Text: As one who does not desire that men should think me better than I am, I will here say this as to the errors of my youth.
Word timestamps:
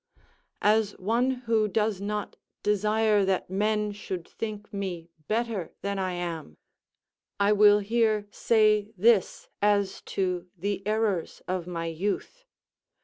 As 0.63 0.97
one 0.97 1.29
who 1.45 1.67
does 1.67 2.01
not 2.01 2.35
desire 2.63 3.23
that 3.23 3.51
men 3.51 3.91
should 3.91 4.27
think 4.27 4.73
me 4.73 5.11
better 5.27 5.73
than 5.83 5.99
I 5.99 6.13
am, 6.13 6.57
I 7.39 7.51
will 7.53 7.77
here 7.77 8.27
say 8.31 8.89
this 8.97 9.47
as 9.61 10.01
to 10.17 10.47
the 10.57 10.81
errors 10.87 11.43
of 11.47 11.67
my 11.67 11.85
youth. 11.85 12.45